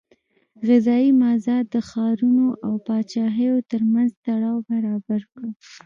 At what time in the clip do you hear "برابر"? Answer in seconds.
4.69-5.21